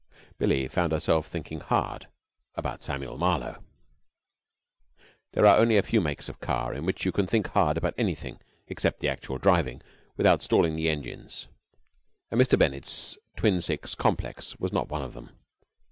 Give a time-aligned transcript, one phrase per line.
[0.39, 2.07] Billie found herself thinking hard
[2.55, 3.63] about Samuel Marlowe.
[5.33, 7.93] There are only a few makes of car in which you can think hard about
[7.99, 9.79] anything except the actual driving
[10.17, 11.49] without stalling the engines,
[12.31, 12.57] and Mr.
[12.57, 15.29] Bennett's Twin Six Complex was not one of them.